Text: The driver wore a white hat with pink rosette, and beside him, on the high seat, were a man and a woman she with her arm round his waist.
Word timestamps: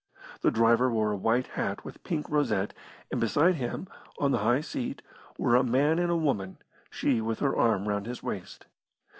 The 0.41 0.49
driver 0.49 0.89
wore 0.91 1.11
a 1.11 1.15
white 1.15 1.45
hat 1.45 1.85
with 1.85 2.03
pink 2.03 2.27
rosette, 2.27 2.73
and 3.11 3.21
beside 3.21 3.53
him, 3.57 3.87
on 4.17 4.31
the 4.31 4.39
high 4.39 4.61
seat, 4.61 5.03
were 5.37 5.55
a 5.55 5.63
man 5.63 5.99
and 5.99 6.09
a 6.09 6.15
woman 6.15 6.57
she 6.89 7.21
with 7.21 7.37
her 7.37 7.55
arm 7.55 7.87
round 7.87 8.07
his 8.07 8.23
waist. 8.23 8.65